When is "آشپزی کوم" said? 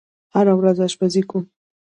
0.87-1.43